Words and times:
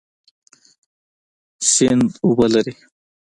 سیند 1.71 2.09
اوبه 2.25 2.47
لري 2.53 2.73